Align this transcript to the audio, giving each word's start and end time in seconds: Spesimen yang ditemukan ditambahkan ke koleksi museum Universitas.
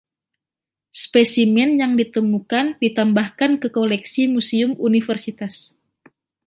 Spesimen 1.01 1.69
yang 1.81 1.93
ditemukan 2.01 2.65
ditambahkan 2.83 3.51
ke 3.61 3.67
koleksi 3.77 4.21
museum 4.35 4.71
Universitas. 4.89 5.53